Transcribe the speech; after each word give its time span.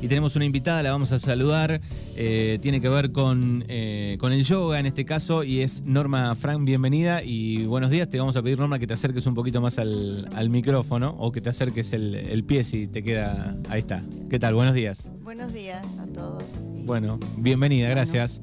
y 0.00 0.08
tenemos 0.08 0.36
una 0.36 0.44
invitada, 0.44 0.82
la 0.82 0.92
vamos 0.92 1.12
a 1.12 1.18
saludar. 1.18 1.80
Eh, 2.16 2.58
tiene 2.62 2.80
que 2.80 2.88
ver 2.88 3.10
con, 3.12 3.64
eh, 3.68 4.16
con 4.20 4.32
el 4.32 4.44
yoga 4.44 4.78
en 4.78 4.86
este 4.86 5.04
caso 5.04 5.42
y 5.42 5.60
es 5.60 5.82
Norma 5.82 6.34
Frank, 6.34 6.64
bienvenida 6.64 7.22
y 7.22 7.64
buenos 7.64 7.90
días. 7.90 8.08
Te 8.08 8.18
vamos 8.18 8.36
a 8.36 8.42
pedir, 8.42 8.58
Norma, 8.58 8.78
que 8.78 8.86
te 8.86 8.94
acerques 8.94 9.26
un 9.26 9.34
poquito 9.34 9.60
más 9.60 9.78
al, 9.78 10.28
micrófono 10.50 11.14
o 11.18 11.32
que 11.32 11.40
te 11.40 11.50
acerques 11.50 11.92
el, 11.92 12.44
pie 12.44 12.64
si 12.64 12.86
te 12.86 13.02
queda. 13.02 13.56
Ahí 13.68 13.80
está. 13.80 14.02
¿Qué 14.30 14.38
tal? 14.38 14.54
Buenos 14.54 14.74
días. 14.74 15.08
Buenos 15.22 15.52
días 15.52 15.84
a 15.98 16.06
todos. 16.06 16.44
Bueno, 16.84 17.18
bienvenida, 17.36 17.88
gracias. 17.88 18.40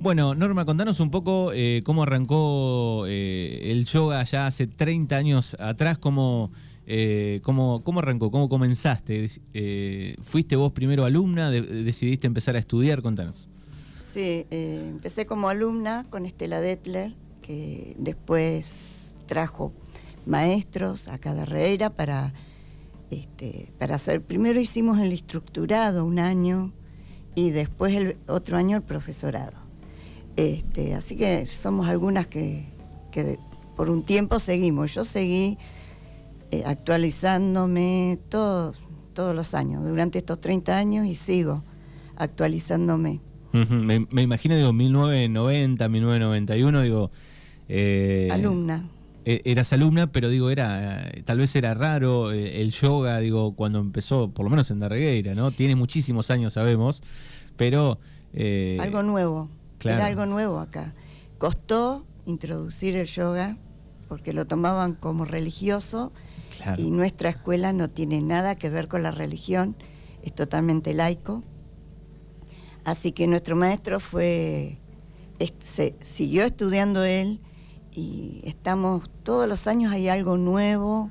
Bueno, 0.00 0.34
Norma, 0.34 0.64
contanos 0.64 1.00
un 1.00 1.10
poco 1.10 1.52
eh, 1.52 1.82
cómo 1.84 2.04
arrancó 2.04 3.04
el 3.06 3.84
yoga 3.84 4.22
ya 4.24 4.46
hace 4.46 4.66
30 4.66 5.16
años 5.16 5.56
atrás, 5.58 5.98
cómo, 5.98 6.50
eh, 6.90 7.40
¿cómo, 7.42 7.82
arrancó? 7.98 8.30
¿Cómo 8.30 8.48
comenzaste? 8.48 9.26
Eh, 9.52 10.16
¿Fuiste 10.22 10.56
vos 10.56 10.72
primero 10.72 11.04
alumna? 11.04 11.50
¿Decidiste 11.50 12.26
empezar 12.26 12.56
a 12.56 12.58
estudiar? 12.58 13.02
Contanos. 13.02 13.46
Sí, 14.00 14.46
eh, 14.50 14.86
empecé 14.88 15.26
como 15.26 15.50
alumna 15.50 16.06
con 16.08 16.24
Estela 16.24 16.62
Detler, 16.62 17.14
que 17.42 17.94
después 17.98 19.14
trajo 19.26 19.70
maestros 20.24 21.08
a 21.08 21.18
cada 21.18 21.44
reira 21.44 21.90
para, 21.90 22.32
este, 23.10 23.70
para 23.78 23.96
hacer. 23.96 24.22
Primero 24.22 24.58
hicimos 24.58 24.98
el 24.98 25.12
estructurado 25.12 26.06
un 26.06 26.18
año 26.18 26.72
y 27.34 27.50
después 27.50 27.94
el 27.94 28.16
otro 28.28 28.56
año 28.56 28.78
el 28.78 28.82
profesorado. 28.82 29.58
Este, 30.36 30.94
así 30.94 31.16
que 31.16 31.44
somos 31.44 31.86
algunas 31.86 32.26
que, 32.28 32.64
que 33.12 33.38
por 33.76 33.90
un 33.90 34.02
tiempo 34.04 34.38
seguimos. 34.38 34.94
Yo 34.94 35.04
seguí 35.04 35.58
eh, 36.50 36.62
actualizándome 36.64 38.18
todos, 38.30 38.80
todos 39.12 39.34
los 39.34 39.54
años, 39.54 39.86
durante 39.86 40.18
estos 40.18 40.40
30 40.40 40.76
años 40.76 41.06
y 41.06 41.14
sigo 41.14 41.62
actualizándome. 42.16 43.20
me, 43.52 44.22
imagino, 44.22 44.56
digo, 44.56 44.72
1990, 44.72 45.88
1991, 45.88 46.82
digo... 46.82 47.10
Eh, 47.68 48.28
alumna. 48.32 48.88
E, 49.26 49.42
eras 49.44 49.72
alumna, 49.74 50.10
pero 50.10 50.30
digo, 50.30 50.48
era 50.48 51.12
tal 51.26 51.36
vez 51.36 51.54
era 51.54 51.74
raro 51.74 52.32
eh, 52.32 52.62
el 52.62 52.70
yoga, 52.70 53.18
digo, 53.18 53.54
cuando 53.54 53.78
empezó, 53.78 54.30
por 54.30 54.44
lo 54.44 54.50
menos 54.50 54.70
en 54.70 54.78
Darregueira, 54.78 55.34
¿no? 55.34 55.50
Tiene 55.50 55.76
muchísimos 55.76 56.30
años, 56.30 56.54
sabemos, 56.54 57.02
pero... 57.56 57.98
algo 58.80 59.02
nuevo, 59.02 59.50
era 59.84 60.06
algo 60.06 60.24
nuevo 60.24 60.60
acá. 60.60 60.94
Costó 61.36 62.06
introducir 62.24 62.96
el 62.96 63.06
yoga 63.06 63.58
porque 64.08 64.32
lo 64.32 64.46
tomaban 64.46 64.94
como 64.94 65.26
religioso 65.26 66.12
y 66.76 66.90
nuestra 66.90 67.30
escuela 67.30 67.72
no 67.72 67.88
tiene 67.88 68.20
nada 68.20 68.56
que 68.56 68.70
ver 68.70 68.88
con 68.88 69.02
la 69.02 69.10
religión, 69.10 69.76
es 70.22 70.34
totalmente 70.34 70.94
laico. 70.94 71.42
Así 72.84 73.12
que 73.12 73.26
nuestro 73.26 73.56
maestro 73.56 74.00
fue, 74.00 74.78
se, 75.58 75.94
siguió 76.00 76.44
estudiando 76.44 77.04
él 77.04 77.40
y 77.94 78.40
estamos 78.44 79.10
todos 79.22 79.48
los 79.48 79.66
años 79.66 79.92
hay 79.92 80.08
algo 80.08 80.36
nuevo 80.36 81.10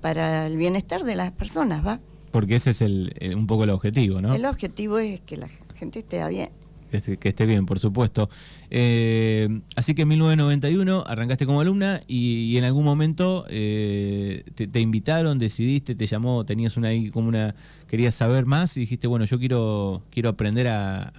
para 0.00 0.46
el 0.46 0.56
bienestar 0.56 1.04
de 1.04 1.14
las 1.16 1.32
personas, 1.32 1.86
¿va? 1.86 2.00
Porque 2.30 2.56
ese 2.56 2.70
es 2.70 2.80
el, 2.80 3.12
un 3.36 3.46
poco 3.46 3.64
el 3.64 3.70
objetivo, 3.70 4.20
¿no? 4.20 4.34
El 4.34 4.46
objetivo 4.46 4.98
es 4.98 5.20
que 5.20 5.36
la 5.36 5.48
gente 5.74 5.98
esté 5.98 6.26
bien. 6.28 6.50
Que 6.90 7.28
esté, 7.28 7.46
bien, 7.46 7.66
por 7.66 7.78
supuesto. 7.78 8.28
Eh, 8.68 9.60
así 9.76 9.94
que 9.94 10.02
en 10.02 10.08
1991 10.08 11.04
arrancaste 11.06 11.46
como 11.46 11.60
alumna 11.60 12.00
y, 12.08 12.58
en 12.58 12.64
algún 12.64 12.84
momento 12.84 13.44
eh, 13.48 14.42
te, 14.54 14.80
invitaron, 14.80 15.38
decidiste, 15.38 15.94
te 15.94 16.06
llamó, 16.08 16.44
tenías 16.44 16.76
una 16.76 16.88
ahí 16.88 17.10
como 17.10 17.28
una, 17.28 17.54
querías 17.88 18.16
saber 18.16 18.44
más 18.44 18.76
y 18.76 18.80
dijiste, 18.80 19.06
bueno, 19.06 19.24
yo 19.24 19.38
quiero, 19.38 20.02
quiero 20.10 20.30
aprender 20.30 20.66
a, 20.66 21.12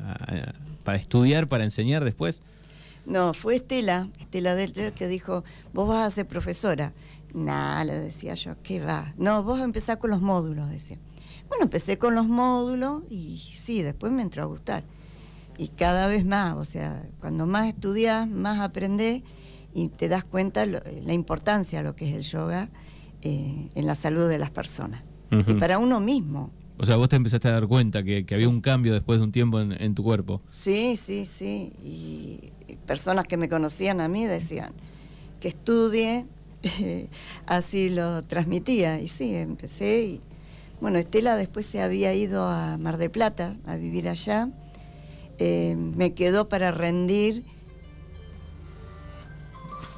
para 0.84 0.98
estudiar, 0.98 1.48
para 1.48 1.64
enseñar 1.64 2.04
después. 2.04 2.42
No, 3.06 3.34
fue 3.34 3.56
Estela, 3.56 4.10
Estela 4.20 4.56
Delter, 4.56 4.92
que 4.92 5.08
dijo, 5.08 5.46
vos 5.74 5.88
vas 5.88 6.06
a 6.06 6.12
ser 6.12 6.28
profesora. 6.28 6.92
Nada, 7.34 7.86
le 7.86 7.94
decía 7.94 8.34
yo, 8.34 8.56
¿qué 8.62 8.82
va? 8.82 9.14
No, 9.18 9.42
vos 9.44 9.62
empezás 9.62 9.98
con 9.98 10.10
los 10.10 10.20
módulos, 10.20 10.70
decía. 10.70 10.98
Bueno, 11.48 11.64
empecé 11.64 11.98
con 11.98 12.14
los 12.14 12.28
módulos 12.28 13.04
y 13.10 13.38
sí, 13.38 13.82
después 13.84 14.12
me 14.12 14.22
entró 14.22 14.44
a 14.44 14.48
gustar 14.48 14.84
y 15.62 15.68
cada 15.68 16.08
vez 16.08 16.26
más, 16.26 16.58
o 16.58 16.66
sea, 16.66 17.08
cuando 17.20 17.46
más 17.46 17.68
estudias, 17.68 18.28
más 18.28 18.60
aprendes 18.60 19.22
y 19.76 19.90
te 19.90 20.10
das 20.10 20.24
cuenta 20.24 20.66
la 20.66 21.14
importancia 21.14 21.80
de 21.80 21.86
lo 21.86 21.96
que 21.96 22.10
es 22.10 22.16
el 22.16 22.24
yoga 22.24 22.72
eh, 23.22 23.70
en 23.76 23.86
la 23.86 23.94
salud 23.94 24.28
de 24.28 24.40
las 24.40 24.50
personas 24.50 25.04
y 25.30 25.54
para 25.54 25.78
uno 25.78 26.00
mismo. 26.00 26.50
O 26.80 26.86
sea, 26.88 26.96
vos 26.96 27.10
te 27.10 27.16
empezaste 27.16 27.48
a 27.48 27.52
dar 27.52 27.68
cuenta 27.68 28.02
que, 28.02 28.26
había 28.34 28.50
un 28.50 28.60
cambio 28.60 28.92
después 28.92 29.20
de 29.20 29.26
un 29.26 29.32
tiempo 29.32 29.62
en, 29.62 29.94
tu 29.94 30.04
cuerpo. 30.04 30.42
Sí, 30.50 30.96
sí, 30.98 31.28
sí. 31.28 31.74
Y 31.84 32.40
personas 32.88 33.28
que 33.28 33.38
me 33.38 33.48
conocían 33.48 34.02
a 34.02 34.08
mí 34.08 34.26
decían 34.26 34.74
que 35.40 35.50
estudie, 35.50 36.26
así 37.46 37.90
lo 37.90 38.24
transmitía. 38.24 39.00
Y 39.00 39.08
sí, 39.08 39.36
empecé. 39.36 40.06
Y 40.06 40.22
bueno, 40.82 40.98
Estela 40.98 41.36
después 41.36 41.68
se 41.68 41.84
había 41.84 42.16
ido 42.16 42.48
a 42.48 42.80
Mar 42.80 42.98
de 42.98 43.12
Plata 43.12 43.58
a 43.68 43.76
vivir 43.76 44.10
allá 44.10 44.50
eh, 45.44 45.76
me 45.76 46.14
quedó 46.14 46.48
para 46.50 46.72
rendir. 46.72 47.44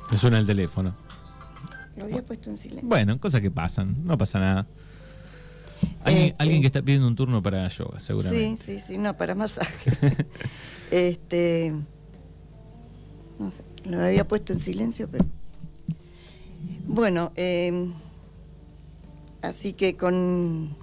Me 0.09 0.17
suena 0.17 0.39
el 0.39 0.45
teléfono. 0.45 0.93
Lo 1.97 2.05
había 2.05 2.25
puesto 2.25 2.49
en 2.49 2.55
silencio. 2.55 2.87
Bueno, 2.87 3.19
cosas 3.19 3.41
que 3.41 3.51
pasan, 3.51 4.05
no 4.05 4.17
pasa 4.17 4.39
nada. 4.39 4.67
Alguien, 6.05 6.27
eh, 6.27 6.35
alguien 6.37 6.61
que 6.61 6.67
está 6.67 6.81
pidiendo 6.81 7.09
un 7.09 7.17
turno 7.17 7.43
para 7.43 7.67
yoga, 7.67 7.99
seguramente. 7.99 8.63
Sí, 8.63 8.79
sí, 8.79 8.79
sí, 8.79 8.97
no, 8.97 9.17
para 9.17 9.35
masaje. 9.35 9.91
este. 10.91 11.73
No 13.37 13.51
sé, 13.51 13.63
lo 13.83 14.01
había 14.01 14.25
puesto 14.25 14.53
en 14.53 14.59
silencio, 14.59 15.09
pero. 15.11 15.25
Bueno, 16.85 17.33
eh, 17.35 17.91
así 19.41 19.73
que 19.73 19.97
con. 19.97 20.77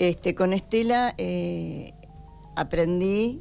Este, 0.00 0.34
con 0.34 0.52
Estela 0.52 1.14
aprendí 2.56 3.40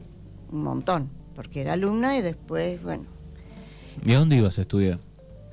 un 0.52 0.64
montón, 0.64 1.10
porque 1.36 1.62
era 1.62 1.74
alumna 1.74 2.18
y 2.18 2.22
después, 2.22 2.82
bueno. 2.82 3.06
¿Y 4.06 4.14
a 4.14 4.20
dónde 4.20 4.38
ibas 4.38 4.58
a 4.58 4.62
estudiar? 4.62 5.00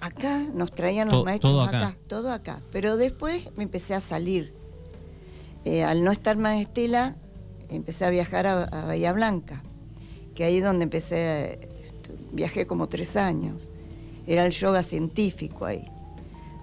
Acá 0.00 0.47
nos 0.54 0.72
traían 0.72 1.09
los 1.09 1.25
maestros 1.25 1.53
todo 1.53 1.62
acá. 1.62 1.97
todo 2.06 2.32
acá. 2.32 2.62
Pero 2.72 2.97
después 2.97 3.50
me 3.56 3.65
empecé 3.65 3.94
a 3.94 4.00
salir. 4.00 4.54
Eh, 5.65 5.84
al 5.84 6.03
no 6.03 6.10
estar 6.10 6.38
más 6.38 6.59
Estela, 6.59 7.16
empecé 7.69 8.06
a 8.06 8.10
viajar 8.10 8.47
a, 8.47 8.65
Bahía 8.87 9.12
Blanca, 9.12 9.62
que 10.34 10.44
ahí 10.44 10.60
donde 10.60 10.84
empecé, 10.84 11.69
viajé 12.32 12.66
como 12.66 12.88
tres 12.88 13.16
años. 13.16 13.69
Era 14.27 14.47
el 14.47 14.53
yoga 14.53 14.82
científico 14.82 15.66
ahí. 15.66 15.87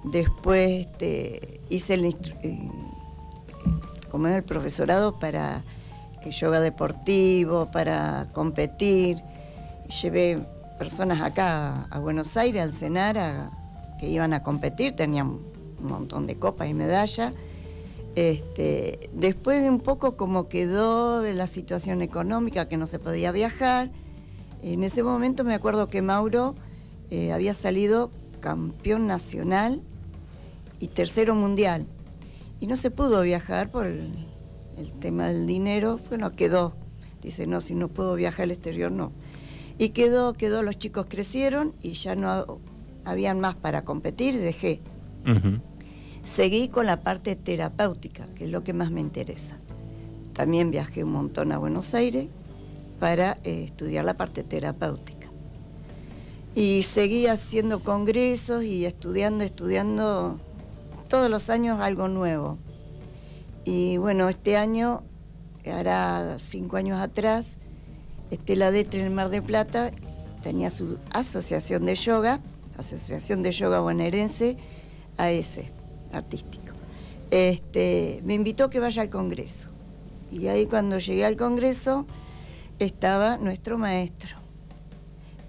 Después 0.04 0.88
este, 0.88 1.62
hice 1.70 1.94
el, 1.94 2.06
eh, 2.06 2.72
como 4.10 4.28
el 4.28 4.44
profesorado 4.44 5.20
para 5.20 5.64
yoga 6.32 6.60
deportivo, 6.60 7.70
para 7.72 8.28
competir. 8.34 9.22
Llevé 10.02 10.40
personas 10.78 11.22
acá 11.22 11.88
a 11.90 12.00
Buenos 12.00 12.38
Aires, 12.38 12.62
al 12.62 12.74
cenar, 12.74 13.50
que 14.00 14.10
iban 14.10 14.34
a 14.34 14.44
competir, 14.44 14.96
tenían 14.96 15.40
un 15.80 15.88
montón 15.88 16.28
de 16.28 16.38
copas 16.38 16.70
y 16.70 16.74
medallas. 16.74 17.34
Este, 18.16 19.12
después 19.14 19.70
un 19.70 19.80
poco 19.80 20.18
como 20.18 20.50
quedó 20.50 21.22
de 21.22 21.34
la 21.34 21.48
situación 21.48 22.02
económica, 22.02 22.68
que 22.68 22.78
no 22.78 22.88
se 22.88 23.00
podía 23.00 23.32
viajar. 23.32 23.92
En 24.64 24.84
ese 24.84 25.04
momento 25.04 25.44
me 25.44 25.54
acuerdo 25.54 25.88
que 25.88 26.02
Mauro 26.02 26.56
eh, 27.12 27.32
había 27.32 27.54
salido 27.54 28.12
campeón 28.40 29.08
nacional 29.08 29.82
y 30.80 30.88
tercero 30.88 31.36
mundial. 31.36 31.86
Y 32.60 32.68
no 32.68 32.76
se 32.76 32.90
pudo 32.90 33.22
viajar 33.22 33.70
por 33.70 33.88
el, 34.78 34.92
tema 35.00 35.28
del 35.28 35.48
dinero, 35.48 36.00
bueno, 36.10 36.32
quedó. 36.32 36.76
Dice, 37.22 37.48
no, 37.48 37.62
si 37.62 37.76
no 37.76 37.88
puedo 37.88 38.16
viajar 38.16 38.44
al 38.44 38.52
exterior, 38.52 38.92
no. 38.92 39.12
Y 39.78 39.90
quedó, 39.90 40.34
quedó, 40.34 40.64
los 40.64 40.78
chicos 40.78 41.08
crecieron 41.10 41.74
y 41.82 41.94
ya 41.94 42.16
no 42.16 42.60
habían 43.06 43.40
más 43.40 43.56
para 43.56 43.84
competir 43.84 44.38
dejé. 44.38 44.82
Seguí 46.24 46.70
con 46.70 46.86
la 46.86 47.02
parte 47.02 47.36
terapéutica, 47.36 48.28
que 48.36 48.46
es 48.46 48.50
lo 48.50 48.64
que 48.64 48.74
más 48.74 48.92
me 48.92 49.02
interesa. 49.02 49.58
También 50.34 50.72
viajé 50.72 51.04
un 51.04 51.12
montón 51.12 51.52
a 51.52 51.58
Buenos 51.58 51.94
Aires 51.94 52.28
para 53.00 53.38
eh, 53.44 53.64
estudiar 53.66 54.06
la 54.06 54.16
parte 54.16 54.44
terapéutica. 54.44 55.28
Y 56.56 56.84
seguí 56.84 57.28
haciendo 57.28 57.80
congresos 57.80 58.64
y 58.64 58.86
estudiando, 58.86 59.44
estudiando 59.44 60.40
todos 61.08 61.30
los 61.30 61.50
años 61.50 61.80
algo 61.80 62.08
nuevo. 62.08 62.58
Y 63.70 63.98
bueno, 63.98 64.30
este 64.30 64.56
año, 64.56 65.04
hará 65.66 66.40
cinco 66.40 66.78
años 66.78 67.02
atrás, 67.02 67.58
Estela 68.32 68.72
Detre 68.72 69.02
en 69.02 69.08
el 69.08 69.12
Mar 69.12 69.30
de 69.30 69.42
Plata 69.42 69.92
tenía 70.42 70.72
su 70.72 70.98
asociación 71.12 71.86
de 71.86 71.96
yoga, 71.96 72.40
Asociación 72.78 73.44
de 73.44 73.52
Yoga 73.52 73.82
Bonaerense, 73.82 74.56
AS, 75.18 75.60
artístico. 76.14 76.74
este, 77.30 78.22
me 78.24 78.36
invitó 78.36 78.64
a 78.64 78.70
que 78.70 78.80
vaya 78.80 79.02
al 79.02 79.10
Congreso. 79.10 79.68
Y 80.32 80.48
ahí 80.48 80.66
cuando 80.66 80.98
llegué 80.98 81.26
al 81.26 81.36
Congreso 81.36 82.06
estaba 82.80 83.36
nuestro 83.36 83.78
maestro, 83.78 84.38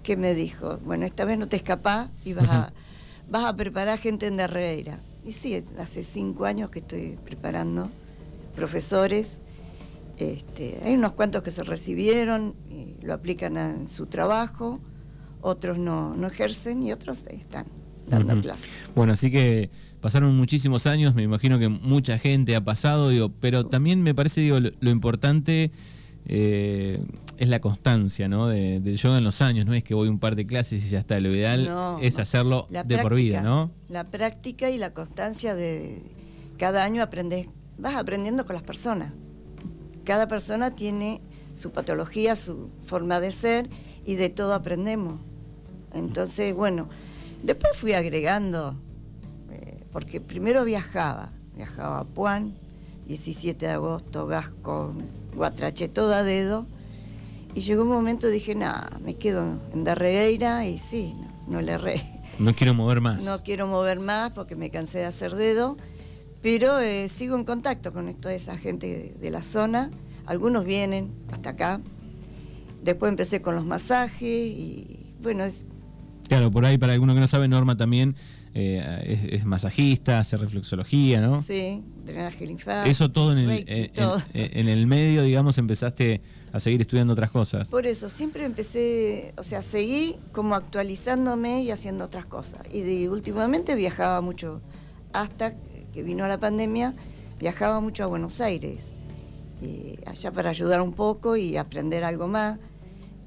que 0.03 0.17
me 0.17 0.35
dijo, 0.35 0.77
bueno, 0.83 1.05
esta 1.05 1.23
vez 1.23 1.37
no 1.37 1.47
te 1.47 1.55
escapás 1.55 2.09
y 2.25 2.33
vas 2.33 2.49
a, 2.49 2.73
vas 3.29 3.45
a 3.45 3.55
preparar 3.55 3.97
gente 3.97 4.27
en 4.27 4.35
Darreira. 4.35 4.99
Y 5.23 5.31
sí, 5.31 5.63
hace 5.77 6.03
cinco 6.03 6.43
años 6.43 6.69
que 6.69 6.79
estoy 6.79 7.17
preparando 7.23 7.89
profesores. 8.59 9.39
Este, 10.17 10.79
hay 10.83 10.93
unos 10.95 11.13
cuantos 11.13 11.43
que 11.43 11.51
se 11.51 11.63
recibieron 11.63 12.53
y 12.69 13.01
lo 13.05 13.13
aplican 13.13 13.55
en 13.55 13.87
su 13.87 14.07
trabajo, 14.07 14.81
otros 15.39 15.77
no, 15.77 16.13
ejercen 16.27 16.83
y 16.83 16.91
otros 16.91 17.25
están 17.29 17.67
dando 18.07 18.41
clases. 18.41 18.73
Bueno, 18.95 19.13
así 19.13 19.31
que 19.31 19.69
pasaron 20.01 20.35
muchísimos 20.35 20.87
años, 20.87 21.15
me 21.15 21.23
imagino 21.23 21.57
que 21.57 21.69
mucha 21.69 22.17
gente 22.17 22.53
ha 22.57 22.61
pasado, 22.61 23.09
digo, 23.09 23.31
pero 23.39 23.65
también 23.65 24.03
me 24.03 24.13
parece 24.13 24.41
digo, 24.41 24.59
lo, 24.59 24.89
importante 24.89 25.71
eh, 26.25 27.01
es 27.37 27.47
la 27.47 27.61
constancia 27.61 28.27
¿no? 28.27 28.49
De, 28.49 28.81
del 28.81 28.97
yoga 28.97 29.19
en 29.19 29.23
los 29.23 29.41
años, 29.41 29.65
no 29.65 29.73
es 29.73 29.85
que 29.85 29.93
voy 29.93 30.09
un 30.09 30.19
par 30.19 30.35
de 30.35 30.45
clases 30.45 30.85
y 30.85 30.89
ya 30.89 30.99
está, 30.99 31.17
lo 31.21 31.31
ideal 31.31 31.69
es 32.01 32.19
hacerlo 32.19 32.67
de 32.69 32.97
por 32.97 33.15
vida, 33.15 33.41
¿no? 33.41 33.71
La 33.87 34.11
práctica 34.11 34.69
y 34.69 34.77
la 34.77 34.93
constancia 34.93 35.55
de 35.55 36.01
cada 36.57 36.83
año 36.83 37.01
aprendes, 37.01 37.47
vas 37.79 37.95
aprendiendo 37.95 38.45
con 38.45 38.55
las 38.55 38.63
personas. 38.63 39.11
Cada 40.03 40.27
persona 40.27 40.75
tiene 40.75 41.21
su 41.55 41.71
patología, 41.71 42.35
su 42.35 42.69
forma 42.85 43.19
de 43.19 43.31
ser 43.31 43.69
y 44.05 44.15
de 44.15 44.29
todo 44.29 44.53
aprendemos. 44.53 45.19
Entonces, 45.93 46.53
bueno, 46.55 46.87
después 47.43 47.77
fui 47.77 47.93
agregando 47.93 48.75
porque 49.91 50.21
primero 50.21 50.63
viajaba, 50.65 51.29
viajaba 51.55 51.99
a 51.99 52.03
Puan, 52.03 52.53
17 53.07 53.65
de 53.65 53.71
agosto, 53.71 54.27
Gasco, 54.27 54.93
Guatrache, 55.35 55.87
todo 55.87 56.13
a 56.13 56.23
dedo, 56.23 56.67
y 57.55 57.61
llegó 57.61 57.83
un 57.83 57.89
momento 57.89 58.27
dije, 58.27 58.53
nada, 58.53 58.99
me 59.03 59.15
quedo 59.15 59.59
en 59.73 59.83
Darregueira 59.83 60.67
y 60.67 60.77
sí, 60.77 61.13
no, 61.47 61.61
le 61.61 61.73
erré. 61.73 62.03
No 62.37 62.53
quiero 62.53 62.73
mover 62.73 63.01
más. 63.01 63.23
No 63.25 63.41
quiero 63.43 63.67
mover 63.67 63.99
más 63.99 64.31
porque 64.31 64.55
me 64.55 64.69
cansé 64.69 64.99
de 64.99 65.05
hacer 65.05 65.35
dedo, 65.35 65.75
pero 66.41 66.79
eh, 66.79 67.07
sigo 67.07 67.35
en 67.35 67.43
contacto 67.43 67.93
con 67.93 68.13
toda 68.15 68.33
esa 68.33 68.57
gente 68.57 69.15
de 69.19 69.29
la 69.31 69.43
zona, 69.43 69.91
algunos 70.25 70.65
vienen 70.65 71.11
hasta 71.31 71.51
acá, 71.51 71.81
después 72.83 73.09
empecé 73.09 73.41
con 73.41 73.55
los 73.55 73.65
masajes 73.65 74.21
y 74.23 75.13
bueno, 75.21 75.43
es... 75.43 75.65
Claro, 76.27 76.51
por 76.51 76.65
ahí 76.65 76.77
para 76.77 76.93
alguno 76.93 77.13
que 77.13 77.19
no 77.19 77.27
sabe, 77.27 77.47
Norma 77.47 77.75
también 77.75 78.15
eh, 78.53 79.29
es, 79.31 79.45
masajista, 79.45 80.19
hace 80.19 80.37
reflexología, 80.37 81.21
¿no? 81.21 81.41
Sí, 81.41 81.83
drenaje 82.05 82.45
linfático. 82.45 82.89
Eso 82.89 83.11
todo 83.11 83.31
en 83.31 83.37
el, 83.39 83.91
en, 84.33 84.69
el 84.69 84.87
medio, 84.87 85.23
digamos, 85.23 85.57
empezaste 85.57 86.21
a 86.51 86.59
seguir 86.59 86.81
estudiando 86.81 87.13
otras 87.13 87.31
cosas. 87.31 87.69
Por 87.69 87.85
eso, 87.85 88.09
siempre 88.09 88.45
empecé, 88.45 89.33
o 89.37 89.43
sea, 89.43 89.61
seguí 89.61 90.15
como 90.31 90.55
actualizándome 90.55 91.63
y 91.63 91.71
haciendo 91.71 92.05
otras 92.05 92.25
cosas. 92.25 92.61
Y 92.73 93.07
últimamente 93.07 93.75
viajaba 93.75 94.21
mucho, 94.21 94.61
hasta 95.13 95.53
que 95.93 96.03
vino 96.03 96.27
la 96.27 96.39
pandemia, 96.39 96.93
viajaba 97.39 97.79
mucho 97.79 98.03
a 98.03 98.07
Buenos 98.07 98.41
Aires, 98.41 98.89
allá 100.05 100.31
para 100.31 100.49
ayudar 100.49 100.81
un 100.81 100.93
poco 100.93 101.35
y 101.35 101.57
aprender 101.57 102.03
algo 102.03 102.27
más. 102.27 102.59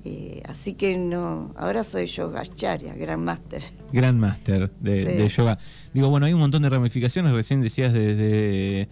Eh, 0.05 0.43
así 0.49 0.75
que 0.75 0.99
no, 0.99 1.53
ahora 1.56 1.85
soy 1.85 2.06
yogacharya, 2.06 2.94
Gran 2.94 3.25
Master. 3.25 3.62
Gran 3.93 4.19
Master 4.19 4.70
de, 4.81 5.29
yoga. 5.29 5.59
Digo, 5.94 6.09
bueno, 6.09 6.26
hay 6.26 6.32
un 6.32 6.41
montón 6.41 6.62
de 6.62 6.70
ramificaciones, 6.70 7.32
recién 7.32 7.61
decías 7.61 7.93
desde 7.93 8.88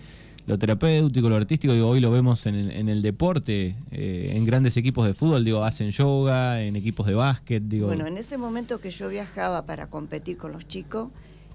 lo 0.47 0.57
terapéutico, 0.59 1.29
lo 1.29 1.37
artístico, 1.37 1.75
digo, 1.75 1.89
hoy 1.89 2.01
lo 2.01 2.13
vemos 2.13 2.47
en 2.47 2.57
el, 2.89 3.03
deporte, 3.03 3.77
eh, 3.91 4.33
en 4.35 4.45
grandes 4.45 4.77
equipos 4.77 5.05
de 5.05 5.15
fútbol, 5.15 5.45
digo, 5.45 5.65
hacen 5.65 5.91
yoga, 5.91 6.63
en 6.63 6.77
equipos 6.77 7.07
de 7.07 7.15
básquet, 7.15 7.63
digo. 7.65 7.89
Bueno, 7.89 8.07
en 8.07 8.17
ese 8.17 8.39
momento 8.39 8.81
que 8.81 8.91
yo 8.91 9.09
viajaba 9.09 9.67
para 9.67 9.89
competir 9.89 10.37
con 10.37 10.53
los 10.53 10.67
chicos, 10.69 11.09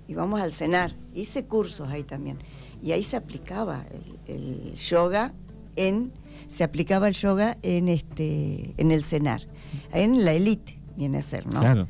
íbamos 0.07 0.41
al 0.41 0.51
cenar, 0.51 0.95
hice 1.13 1.45
cursos 1.45 1.89
ahí 1.89 2.03
también, 2.03 2.37
y 2.81 2.91
ahí 2.91 3.03
se 3.03 3.17
aplicaba 3.17 3.85
el 4.27 4.75
yoga 4.75 5.33
en 5.75 6.11
se 6.47 6.63
aplicaba 6.63 7.07
el 7.07 7.13
yoga 7.13 7.57
en 7.61 7.87
este 7.87 8.73
en 8.77 8.91
el 8.91 9.03
CENAR, 9.03 9.47
en 9.93 10.25
la 10.25 10.33
élite 10.33 10.79
viene 10.95 11.19
a 11.19 11.21
ser, 11.21 11.45
¿no? 11.47 11.59
Claro. 11.59 11.87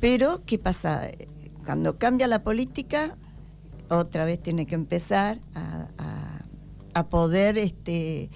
Pero 0.00 0.42
qué 0.46 0.58
pasa 0.58 1.08
cuando 1.64 1.98
cambia 1.98 2.26
la 2.28 2.42
política, 2.42 3.16
otra 3.90 4.24
vez 4.24 4.40
tiene 4.40 4.66
que 4.66 4.74
empezar 4.74 5.38
a, 5.54 5.88
poder 7.10 7.58
este 7.58 8.28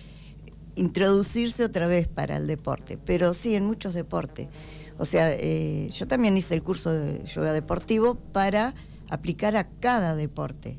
introducirse 0.77 1.65
otra 1.65 1.89
vez 1.89 2.07
para 2.07 2.37
el 2.37 2.47
deporte, 2.47 2.97
pero 2.97 3.35
sí 3.35 3.57
en 3.57 3.67
muchos 3.67 3.93
deportes. 3.93 4.47
O 4.99 5.05
sea, 5.05 5.33
eh, 5.33 5.89
yo 5.91 6.07
también 6.07 6.37
hice 6.37 6.55
el 6.55 6.63
curso 6.63 6.93
de 6.93 7.25
yoga 7.25 7.53
deportivo 7.53 8.15
para 8.15 8.73
aplicar 9.13 9.57
a 9.57 9.69
cada 9.69 10.17
deporte. 10.17 10.79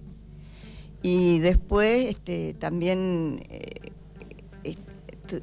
Y 1.03 1.39
después 1.39 2.05
este, 2.05 2.53
también 2.55 3.43
eh, 3.49 3.91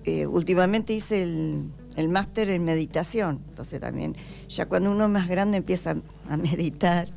eh, 0.04 0.26
últimamente 0.26 0.92
hice 0.92 1.22
el, 1.22 2.08
máster 2.08 2.48
en 2.48 2.64
meditación, 2.64 3.42
entonces 3.48 3.78
también 3.78 4.16
ya 4.48 4.66
cuando 4.66 4.90
uno 4.90 5.04
es 5.04 5.10
más 5.10 5.28
grande 5.28 5.58
empieza 5.58 5.96
a 6.28 6.36
meditar 6.36 7.08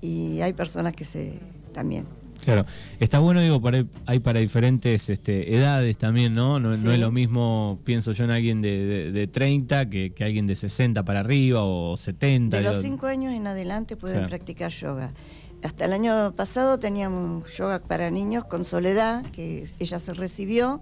y 0.00 0.40
hay 0.40 0.52
personas 0.52 0.94
que 0.94 1.04
se 1.04 1.38
también 1.72 2.06
Claro, 2.44 2.64
está 3.00 3.18
bueno, 3.18 3.40
digo, 3.40 3.60
para, 3.60 3.84
hay 4.06 4.20
para 4.20 4.40
diferentes 4.40 5.08
este, 5.08 5.54
edades 5.54 5.98
también, 5.98 6.34
¿no? 6.34 6.60
No, 6.60 6.72
es 6.72 6.84
lo 6.84 7.10
mismo, 7.10 7.78
pienso 7.84 8.12
yo, 8.12 8.24
en 8.24 8.30
alguien 8.30 8.62
de, 8.62 9.28
30 9.30 9.90
que, 9.90 10.12
alguien 10.20 10.46
de 10.46 10.56
60 10.56 11.04
para 11.04 11.20
arriba 11.20 11.62
o 11.64 11.96
70. 11.96 12.56
De 12.56 12.62
los 12.62 12.80
5 12.80 13.06
años 13.06 13.34
en 13.34 13.46
adelante 13.46 13.96
pueden 13.96 14.26
practicar 14.28 14.70
yoga. 14.70 15.12
Hasta 15.62 15.86
el 15.86 15.92
año 15.92 16.32
pasado 16.36 16.78
teníamos 16.78 17.56
yoga 17.56 17.80
para 17.80 18.10
niños 18.10 18.44
con 18.44 18.62
Soledad, 18.62 19.24
que 19.32 19.66
ella 19.80 19.98
se 19.98 20.14
recibió, 20.14 20.80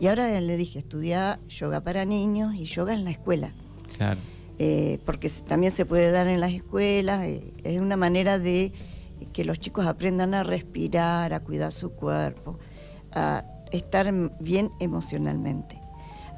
y 0.00 0.06
ahora 0.06 0.40
le 0.40 0.56
dije, 0.56 0.78
estudia 0.78 1.38
yoga 1.48 1.82
para 1.82 2.04
niños 2.04 2.54
y 2.54 2.64
yoga 2.64 2.94
en 2.94 3.04
la 3.04 3.10
escuela. 3.10 3.52
Claro. 3.96 4.18
Eh, 4.58 4.98
porque 5.04 5.28
también 5.46 5.72
se 5.72 5.84
puede 5.84 6.10
dar 6.10 6.26
en 6.28 6.40
las 6.40 6.52
escuelas, 6.52 7.24
eh, 7.24 7.42
es 7.64 7.80
una 7.80 7.96
manera 7.96 8.38
de 8.38 8.72
que 9.32 9.44
los 9.44 9.58
chicos 9.58 9.86
aprendan 9.86 10.34
a 10.34 10.42
respirar, 10.42 11.32
a 11.34 11.40
cuidar 11.40 11.72
su 11.72 11.92
cuerpo, 11.92 12.58
a 13.12 13.44
estar 13.72 14.12
bien 14.40 14.70
emocionalmente. 14.80 15.80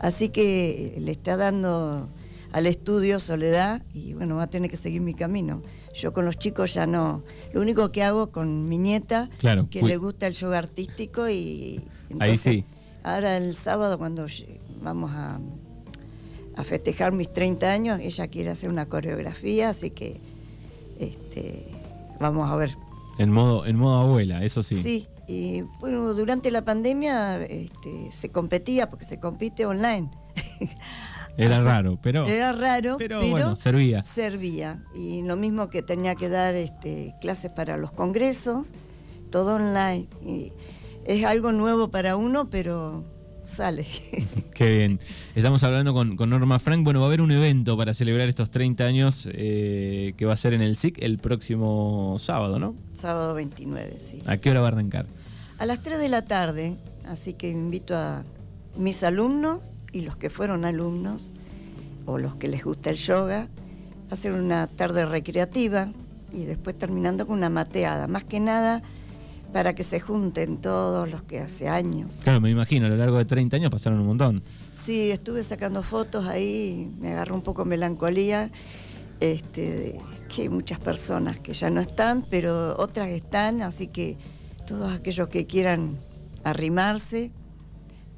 Así 0.01 0.29
que 0.29 0.97
eh, 0.97 1.01
le 1.01 1.13
está 1.13 1.37
dando 1.37 2.09
al 2.53 2.67
estudio 2.67 3.19
soledad 3.19 3.83
y 3.93 4.15
bueno, 4.15 4.37
va 4.37 4.45
a 4.45 4.51
tener 4.51 4.71
que 4.71 4.77
seguir 4.77 5.01
mi 5.01 5.15
camino. 5.15 5.63
Yo 5.95 6.13
con 6.13 6.25
los 6.25 6.39
chicos 6.39 6.75
ya 6.75 6.87
no. 6.87 7.23
Lo 7.53 7.61
único 7.61 7.91
que 7.93 8.03
hago 8.03 8.31
con 8.31 8.67
mi 8.67 8.79
nieta, 8.79 9.29
que 9.71 9.83
le 9.83 9.97
gusta 9.97 10.27
el 10.27 10.35
yoga 10.35 10.59
artístico 10.59 11.29
y... 11.29 11.83
Ahí 12.19 12.37
sí 12.37 12.65
Ahora 13.07 13.37
el 13.37 13.55
sábado 13.55 13.99
cuando 13.99 14.27
vamos 14.83 15.13
a, 15.15 15.39
festejar 16.65 17.13
mis 17.13 17.33
30 17.33 17.71
años, 17.71 18.01
ella 18.01 18.27
quiere 18.27 18.51
hacer 18.51 18.69
una 18.69 18.87
coreografía, 18.87 19.69
así 19.69 19.91
que 19.91 20.17
este, 20.99 21.69
vamos 22.21 22.51
a 22.51 22.57
ver. 22.57 22.77
En 23.19 23.31
modo, 23.33 23.65
en 23.67 23.77
modo 23.77 23.99
abuela, 23.99 24.45
eso 24.45 24.63
sí. 24.63 24.83
Sí, 24.83 25.07
y 25.27 25.63
bueno, 25.81 26.13
durante 26.15 26.51
la 26.51 26.65
pandemia 26.65 27.43
este, 27.45 28.13
se 28.13 28.31
competía, 28.31 28.91
porque 28.91 29.05
se 29.05 29.19
compite 29.19 29.67
online. 29.67 30.11
Era 31.39 31.63
raro, 31.63 31.99
pero. 32.01 32.27
Era 32.27 32.53
raro, 32.53 32.97
pero, 32.99 33.21
bueno, 33.29 33.57
servía. 33.57 34.03
Servía. 34.03 34.83
Y 34.95 35.23
lo 35.23 35.37
mismo 35.37 35.69
que 35.69 35.83
tenía 35.83 36.15
que 36.15 36.29
dar 36.29 36.55
este, 36.55 37.15
clases 37.21 37.53
para 37.53 37.77
los 37.77 37.93
congresos, 37.93 38.73
todo 39.31 39.57
online. 39.57 40.09
Y 40.25 40.53
es 41.05 41.25
algo 41.25 41.53
nuevo 41.53 41.91
para 41.91 42.17
uno, 42.17 42.49
pero 42.49 43.05
sale. 43.47 43.87
Qué 44.55 44.71
bien. 44.71 45.01
Estamos 45.35 45.63
hablando 45.63 45.95
con, 45.95 46.17
Norma 46.17 46.59
Frank. 46.59 46.85
Bueno, 46.85 47.01
va 47.01 47.07
a 47.07 47.09
haber 47.09 47.21
un 47.21 47.31
evento 47.31 47.77
para 47.77 47.95
celebrar 47.95 48.29
estos 48.29 48.51
30 48.51 48.85
años 48.85 49.29
eh, 49.33 50.15
que 50.17 50.27
va 50.27 50.35
a 50.35 50.37
ser 50.37 50.53
en 50.53 50.63
el 50.63 50.77
SIC 50.77 51.03
el 51.03 51.19
próximo 51.19 52.17
sábado, 52.19 52.59
¿no? 52.59 52.75
Sábado 52.93 53.35
29, 53.35 53.99
sí. 53.99 54.23
¿A 54.27 54.37
qué 54.37 54.51
hora 54.51 54.61
va 54.61 54.69
a 54.69 54.73
arrancar? 54.73 55.07
A 55.59 55.67
las 55.67 55.83
3 55.83 55.99
de 55.99 56.09
la 56.09 56.23
tarde, 56.23 56.77
así 57.09 57.33
que 57.33 57.49
invito 57.49 57.97
a 57.97 58.25
mis 58.77 59.03
alumnos 59.03 59.73
y 59.93 60.03
los 60.03 60.17
que 60.17 60.29
fueron 60.29 60.65
alumnos 60.65 61.31
o 62.05 62.19
los 62.19 62.35
que 62.37 62.49
les 62.49 62.65
gusta 62.65 62.91
el 62.91 62.97
yoga 62.97 63.49
a 64.11 64.15
hacer 64.15 64.33
una 64.33 64.67
tarde 64.67 65.07
recreativa 65.07 65.89
y 66.33 66.45
después 66.45 66.77
terminando 66.77 67.27
con 67.27 67.39
una 67.39 67.49
mateada. 67.49 68.07
Más 68.07 68.25
que 68.25 68.41
nada 68.41 68.83
para 69.53 69.75
que 69.75 69.85
se 69.85 70.01
junten 70.01 70.59
todos 70.59 71.11
los 71.11 71.23
que 71.23 71.41
hace 71.41 71.69
años. 71.69 72.19
Claro, 72.23 72.41
me 72.41 72.51
imagino, 72.51 72.87
a 72.87 72.89
lo 72.89 72.97
largo 72.97 73.19
de 73.19 73.25
30 73.25 73.57
años 73.57 73.71
pasaron 73.71 74.01
un 74.01 74.07
montón. 74.07 74.43
Sí, 74.73 75.11
estuve 75.11 75.43
sacando 75.43 75.83
fotos 75.83 76.27
ahí, 76.27 76.91
me 77.01 77.13
agarró 77.13 77.35
un 77.35 77.43
poco 77.43 77.65
melancolía, 77.65 78.51
este, 79.21 79.99
que 80.35 80.43
hay 80.43 80.49
muchas 80.49 80.79
personas 80.79 81.39
que 81.39 81.55
ya 81.55 81.71
no 81.71 81.81
están, 81.81 82.25
pero 82.29 82.77
otras 82.79 83.09
están, 83.09 83.63
así 83.63 83.87
que 83.87 84.17
todos 84.67 84.93
aquellos 84.93 85.29
que 85.29 85.47
quieran 85.47 85.97
arrimarse 86.45 87.33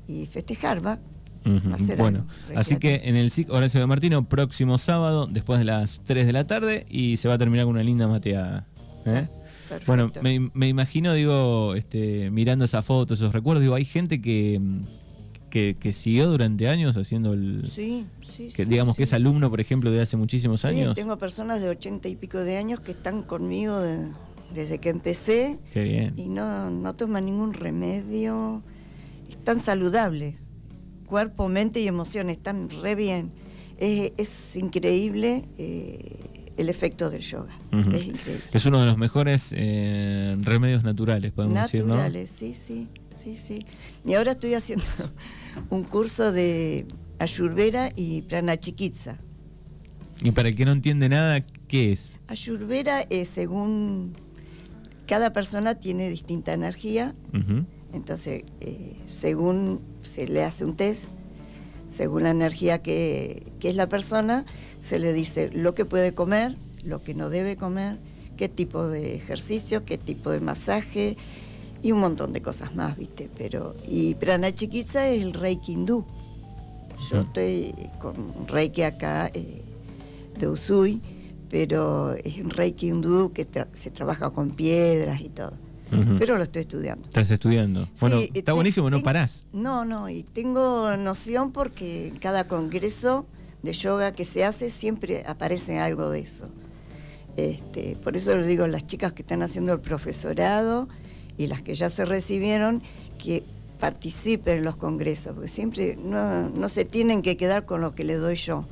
y 0.07 0.27
festejar, 0.27 0.85
¿va? 0.85 0.99
Bueno, 1.97 2.27
así 2.57 2.77
que 2.77 3.03
en 3.05 3.17
el 3.17 3.31
SIC 3.31 3.51
Horacio 3.51 3.81
de 3.81 3.87
Martino, 3.87 4.29
próximo 4.29 4.77
sábado, 4.77 5.27
después 5.27 5.59
de 5.59 5.65
las 5.65 6.01
3 6.05 6.27
de 6.27 6.33
la 6.33 6.47
tarde, 6.47 6.87
y 6.91 7.17
se 7.17 7.29
va 7.29 7.35
a 7.35 7.39
terminar 7.39 7.65
con 7.65 7.75
una 7.75 7.83
linda 7.83 8.07
mateada. 8.07 8.67
¿eh? 9.07 9.29
Bueno, 9.87 10.11
me, 10.23 10.69
imagino, 10.69 11.15
digo, 11.15 11.75
este, 11.75 12.31
mirando 12.31 12.65
esa 12.65 12.83
foto, 12.83 13.15
esos 13.15 13.33
recuerdos, 13.33 13.63
digo, 13.63 13.75
hay 13.75 13.85
gente 13.85 14.21
que, 14.21 14.61
que, 15.51 15.93
siguió 15.93 16.29
durante 16.29 16.69
años 16.69 16.97
haciendo 16.97 17.33
el... 17.33 17.69
Sí, 17.71 18.07
sí, 18.29 18.49
que, 18.55 18.65
Digamos 18.65 18.97
que 18.97 19.05
es 19.05 19.13
alumno, 19.13 19.51
por 19.51 19.61
ejemplo, 19.61 19.91
de 19.91 20.01
hace 20.01 20.17
muchísimos 20.17 20.65
años. 20.65 20.95
Sí, 20.95 21.03
tengo 21.03 21.19
personas 21.19 21.61
de 21.61 21.69
ochenta 21.69 22.09
y 22.09 22.17
pico 22.17 22.39
de 22.39 22.57
años 22.57 22.81
que 22.81 22.93
están 22.93 23.23
conmigo 23.23 23.81
desde 24.55 24.79
que 24.79 24.89
empecé. 24.89 25.59
Qué 25.73 25.83
bien. 25.83 26.15
Y 26.17 26.29
no, 26.29 26.71
no 26.71 26.95
toman 26.95 27.27
ningún 27.27 27.55
remedio. 27.55 28.63
Están 29.29 29.61
saludables. 29.61 30.37
Cuerpo, 31.07 31.49
mente 31.49 31.81
y 31.81 31.89
emoción 31.89 32.31
están 32.31 32.69
re 32.69 32.95
bien. 32.95 33.33
Es, 33.79 34.57
increíble. 34.57 35.45
Eh, 35.57 36.28
el 36.59 36.69
efecto 36.69 37.09
del 37.09 37.23
yoga. 37.23 37.57
Es 37.71 38.05
increíble. 38.05 38.43
Es 38.53 38.67
uno 38.67 38.81
de 38.81 38.87
los 38.87 38.99
mejores 38.99 39.55
eh, 39.57 40.37
remedios 40.41 40.83
naturales, 40.83 41.33
podemos 41.33 41.63
decir, 41.63 41.83
¿no? 41.83 41.95
Naturales, 41.95 42.31
sí, 42.31 42.55
sí, 42.55 42.89
sí, 43.15 43.37
sí. 43.37 43.65
Y 44.05 44.15
ahora 44.15 44.33
estoy 44.33 44.55
haciendo 44.55 44.85
un 45.71 45.85
curso 45.85 46.33
de 46.33 46.85
Ayurveda 47.21 47.91
y 47.95 48.23
Pranachikitsa. 48.23 49.19
Y 50.21 50.33
para 50.33 50.49
el 50.49 50.57
que 50.57 50.65
no 50.65 50.73
entiende 50.73 51.09
nada, 51.09 51.47
¿qué 51.69 51.93
es? 51.93 52.21
Ayurveda 52.27 53.03
es 53.03 53.29
según 53.29 54.17
cada 55.07 55.33
persona 55.33 55.77
tiene 55.77 56.11
distinta 56.11 56.53
energía, 56.53 57.15
entonces 57.93 58.43
eh, 58.61 58.97
según 59.07 59.81
se 60.03 60.27
le 60.27 60.43
hace 60.43 60.65
un 60.65 60.77
test, 60.77 61.05
según 61.89 62.25
la 62.25 62.31
energía 62.31 62.83
que, 62.83 63.51
es 63.61 63.75
la 63.75 63.89
persona, 63.89 64.45
se 64.79 64.99
le 64.99 65.13
dice 65.13 65.51
lo 65.53 65.75
que 65.75 65.85
puede 65.85 66.15
comer, 66.15 66.55
lo 66.85 67.03
que 67.03 67.15
no 67.15 67.31
debe 67.31 67.57
comer, 67.57 67.97
qué 68.37 68.49
tipo 68.49 68.87
de 68.87 69.17
ejercicio, 69.17 69.85
qué 69.85 69.99
tipo 69.99 70.31
de 70.31 70.41
masaje 70.41 71.17
y 71.83 71.93
un 71.93 72.01
montón 72.01 72.33
de 72.33 72.43
cosas 72.43 72.75
más, 72.75 72.97
¿viste? 72.97 73.31
Pero, 73.37 73.75
y 73.87 74.15
Prana 74.15 74.55
Chiquitza 74.55 75.09
es 75.09 75.23
el 75.23 75.33
Reiki 75.33 75.73
hindú. 75.73 76.05
Yo 77.11 77.21
estoy 77.21 77.75
con 78.01 78.47
Reiki 78.47 78.83
acá 78.83 79.31
eh, 79.33 79.63
de 80.39 80.49
Usui, 80.49 81.01
pero 81.49 82.15
es 82.15 82.39
un 82.39 82.51
Reiki 82.51 82.89
hindú 82.89 83.33
que 83.33 83.47
se 83.73 83.91
trabaja 83.91 84.31
con 84.31 84.51
piedras 84.51 85.21
y 85.21 85.29
todo 85.29 85.68
pero 86.19 86.37
lo 86.37 86.43
estoy 86.43 86.61
estudiando. 86.61 87.07
Estás 87.07 87.31
estudiando. 87.31 87.89
Bueno, 88.01 88.21
está 88.35 88.53
buenísimo, 88.53 88.91
no 88.91 89.03
parás. 89.03 89.47
No, 89.53 89.85
no, 89.85 90.09
y 90.09 90.23
tengo 90.23 90.97
noción 90.97 91.53
porque 91.53 92.09
en 92.09 92.19
cada 92.19 92.47
congreso 92.47 93.27
de 93.63 93.73
yoga 93.73 94.13
que 94.13 94.25
se 94.25 94.45
hace 94.45 94.71
siempre 94.71 95.25
aparece 95.27 95.79
algo 95.79 96.11
de 96.11 96.21
eso. 96.21 96.49
Este, 97.37 97.97
por 98.03 98.17
eso 98.17 98.37
les 98.37 98.47
digo 98.47 98.65
a 98.65 98.69
las 98.69 98.87
chicas 98.87 99.13
que 99.13 99.23
están 99.23 99.43
haciendo 99.43 99.73
el 99.73 99.81
profesorado 99.81 100.89
y 101.37 101.47
las 101.47 101.63
que 101.63 101.75
ya 101.75 101.89
se 101.89 102.05
recibieron 102.05 102.83
que 103.17 103.45
participen 103.79 104.59
en 104.59 104.65
los 104.65 104.77
congresos, 104.77 105.35
porque 105.35 105.49
siempre 105.49 105.97
no, 105.97 106.49
no 106.49 106.69
se 106.69 106.85
tienen 106.85 107.23
que 107.23 107.37
quedar 107.37 107.65
con 107.65 107.81
lo 107.81 107.95
que 107.95 108.03
les 108.05 108.21
doy 108.21 108.35
yo 108.35 108.65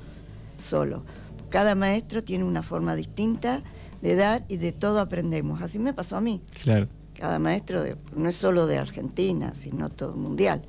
solo. 0.59 1.05
Cada 1.49 1.77
maestro 1.77 2.25
tiene 2.25 2.43
una 2.43 2.65
forma 2.65 2.97
distinta 2.97 3.63
de 4.03 4.17
dar 4.17 4.45
y 4.49 4.57
de 4.57 4.73
todo 4.73 4.99
aprendemos. 4.99 5.63
Así 5.63 5.79
me 5.79 5.95
pasó 5.95 6.17
a 6.17 6.21
mí. 6.21 6.43
Claro 6.63 6.89
cada 7.19 7.39
maestro 7.39 7.85
no 8.15 8.29
es 8.29 8.37
solo 8.37 8.67
de 8.67 8.79
Argentina, 8.79 9.55
sino 9.55 9.91
todo 9.91 10.15
mundial, 10.15 10.63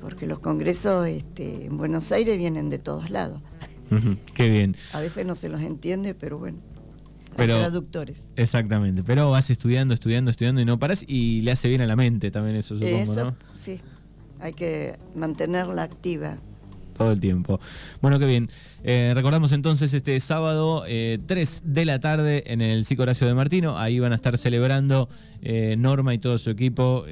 porque 0.00 0.26
los 0.26 0.40
congresos 0.40 1.06
este, 1.06 1.66
en 1.66 1.76
Buenos 1.76 2.12
Aires 2.12 2.36
vienen 2.36 2.70
de 2.70 2.78
todos 2.78 3.10
lados. 3.10 3.40
qué 4.34 4.48
bien. 4.48 4.76
A 4.92 5.00
veces 5.00 5.26
no 5.26 5.34
se 5.34 5.48
los 5.48 5.60
entiende, 5.60 6.14
pero 6.14 6.38
bueno. 6.38 6.58
Hay 7.36 7.46
traductores. 7.46 8.28
Exactamente, 8.36 9.02
pero 9.02 9.30
vas 9.30 9.48
estudiando, 9.50 9.94
estudiando, 9.94 10.30
estudiando 10.30 10.60
y 10.60 10.64
no 10.64 10.78
paras 10.78 11.04
y 11.06 11.40
le 11.42 11.52
hace 11.52 11.68
bien 11.68 11.80
a 11.80 11.86
la 11.86 11.96
mente 11.96 12.30
también 12.30 12.56
eso, 12.56 12.76
supongo, 12.76 12.98
eso, 13.00 13.34
Sí, 13.54 13.80
hay 14.40 14.52
que 14.52 14.98
mantenerla 15.14 15.84
activa 15.84 16.38
todo 17.00 17.12
el 17.12 17.20
tiempo. 17.20 17.58
Bueno, 18.02 18.18
qué 18.18 18.26
bien. 18.26 18.50
Eh, 18.84 19.12
recordamos 19.14 19.52
entonces 19.52 19.94
este 19.94 20.20
sábado, 20.20 20.82
3 20.82 20.88
eh, 20.88 21.60
de 21.64 21.84
la 21.86 21.98
tarde, 21.98 22.44
en 22.52 22.60
el 22.60 22.84
Cico 22.84 23.04
Horacio 23.04 23.26
de 23.26 23.32
Martino. 23.32 23.78
Ahí 23.78 23.98
van 23.98 24.12
a 24.12 24.16
estar 24.16 24.36
celebrando 24.36 25.08
eh, 25.40 25.76
Norma 25.78 26.12
y 26.12 26.18
todo 26.18 26.36
su 26.36 26.50
equipo 26.50 27.06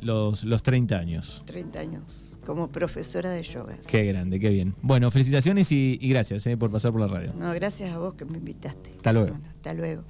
los, 0.00 0.44
los 0.44 0.62
30 0.62 0.96
años. 0.96 1.42
30 1.44 1.78
años, 1.78 2.38
como 2.46 2.72
profesora 2.72 3.28
de 3.28 3.42
yoga. 3.42 3.76
Qué 3.86 4.04
grande, 4.04 4.40
qué 4.40 4.48
bien. 4.48 4.74
Bueno, 4.80 5.10
felicitaciones 5.10 5.70
y, 5.72 5.98
gracias 6.08 6.48
por 6.58 6.72
pasar 6.72 6.92
por 6.92 7.02
la 7.02 7.08
radio. 7.08 7.34
No, 7.38 7.52
gracias 7.52 7.92
a 7.92 7.98
vos 7.98 8.14
que 8.14 8.24
me 8.24 8.38
invitaste. 8.38 8.92
Hasta 8.96 9.12
luego. 9.12 9.36
hasta 9.50 9.74
luego. 9.74 10.04